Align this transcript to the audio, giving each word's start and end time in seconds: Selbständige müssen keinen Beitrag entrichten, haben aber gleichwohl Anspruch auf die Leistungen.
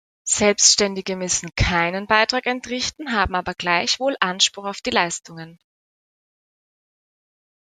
Selbständige 0.25 1.15
müssen 1.15 1.53
keinen 1.55 2.07
Beitrag 2.07 2.47
entrichten, 2.47 3.13
haben 3.13 3.35
aber 3.35 3.53
gleichwohl 3.53 4.17
Anspruch 4.19 4.65
auf 4.65 4.81
die 4.81 4.89
Leistungen. 4.89 5.59